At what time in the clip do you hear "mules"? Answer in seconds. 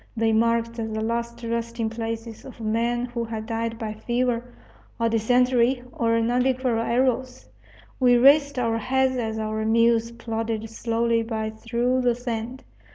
9.63-10.09